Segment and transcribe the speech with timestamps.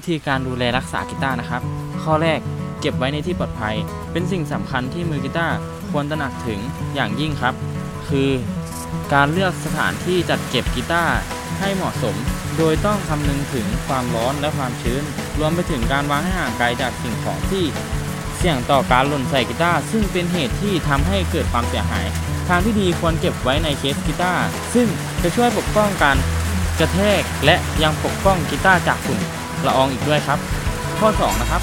[0.00, 1.62] วิธีการดูแลรักษากีตาร์นะครับ
[2.02, 2.40] ข้อแรก
[2.80, 3.76] เก็บไว้ในที่ปลอดภัย
[4.12, 5.56] เป็นสิ่งสำคัญที่มือกีตาร์
[5.90, 6.60] ควรตระหนักถึง
[6.94, 7.54] อย่างยิ่งครับ
[8.08, 8.30] คือ
[9.14, 11.16] การเลือกสถานที่จัดเก็บกีตาร์
[11.58, 12.16] ให้เหมาะสม
[12.58, 15.02] โดยต้องคำนึงถึงความร้อนและความชื้น
[15.38, 17.64] รวมไปถึงการวางให้ห่างไกลจากสิ่งของที่
[18.36, 22.06] เสี่ยงต่อการหล่นใส่กีตาร์ซึ่งเป็นเหตุที่ทำให้เกิดความเสียหาย
[22.48, 24.88] ทางที่ดีควรเก็บไว้ในเคสกีตาร์ซึ่ง
[25.22, 26.16] จะช่วยปกป้องการ
[26.78, 29.20] กระแทกและยังปกป้องกีตาร์จากฝุ่น
[29.66, 30.38] ละอองอีกด้วยครับ
[31.00, 31.62] ข้อ 2 นะครับ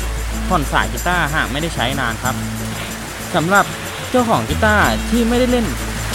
[0.50, 2.36] ผ่อนสายกีตาร์หากไม่ได้ใช้นานครับ
[3.36, 3.66] สำหรับ
[4.10, 5.66] เจ้าของกีตาร์ที่ไม่ได้เล่น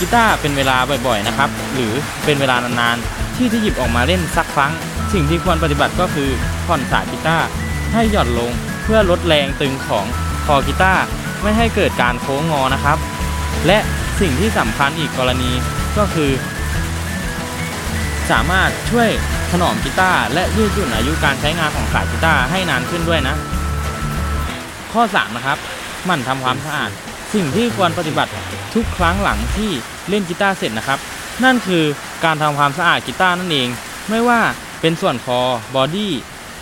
[0.00, 0.76] กีตาร์เป็นเวลา
[1.06, 1.92] บ่อยๆนะครับ หรือ
[2.24, 4.72] เป็นเวลานานๆ ที่จะหยิบออกมาเล่นสักครั้ง
[5.12, 6.30] สิ่งที่ควรปฏิบัติก็คือ
[6.66, 7.46] ผ่อนสายกีตาร์
[7.92, 8.50] ให้หย่อนลง
[8.84, 10.06] เพื่อลดแรงตึงของ
[10.46, 11.04] คอกีตาร์
[11.42, 12.98] ไม่ให้เกิดการโค้งงอนะครับ
[13.66, 13.78] และ
[14.20, 15.50] สิ่งที่สำคัญอีกกรณี
[15.98, 16.30] ก็คือ
[18.30, 19.08] สามารถช่วย
[19.50, 23.36] ถนอมกีตาร์และยืดหยุ่นอายุการใช้งานของสายกีตาร์ให้นานขึ้นด้วยนะ
[24.92, 25.58] ข้อ 3 นะครับ
[26.04, 26.90] หมั่นทำความสะอาด
[27.34, 28.30] สิ่งที่ควรปฏิบัติ
[28.74, 29.70] ทุกครั้งหลังที่
[30.08, 30.98] เล่นกีตาร์เสร็จนะครับ
[31.44, 31.84] นั่นคือ
[32.24, 33.68] การทำความสะอาดกีตาร์นั่นเอง
[34.10, 34.40] ไม่ว่า
[34.80, 35.40] เป็นส่วนคอ
[35.74, 36.12] body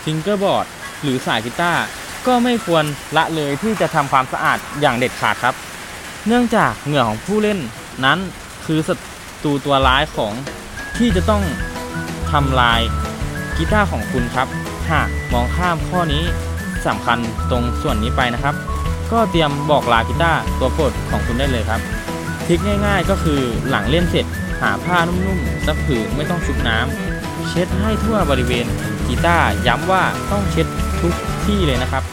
[0.03, 0.65] fingerboard
[1.03, 1.83] หรือสายกีตาร์
[2.27, 2.83] ก็ไม่ควร
[3.17, 5.55] ละเลยที่จะทำความสะอาดอย่างเด็ดขาดครับ
[6.27, 7.59] เนื่องจากเหงื่อของผู้เล่น
[8.05, 8.19] นั้น
[8.65, 8.95] คือศั
[9.43, 10.33] ตรูตัวร้ายของ
[10.97, 11.43] ที่จะต้อง
[12.31, 12.81] ทำลาย
[13.57, 14.47] กีตาร์ของคุณครับ
[14.91, 16.23] หากมองข้ามข้อนี้
[16.87, 17.17] สำคัญ
[17.49, 18.55] ตรงส่วนนี้ไปนะครับ
[19.11, 21.81] ก็เตรียมบอกลากีตาร์ตัวโปรดของคุณได้เลยครับ
[22.45, 23.39] ทริคง่ายๆ ก็คือ
[23.69, 24.25] หลังเล่นเสร็จ
[24.61, 28.65] หาผ้านุ่มๆสักผืนไม่ต้องชุบน้ำเช็ดให้ทั่วบริเวณ
[29.07, 30.67] กีตาร์ย้ำว่าต้องเช็ด
[31.01, 31.13] ทุก
[31.45, 32.03] ที่เลยนะครับ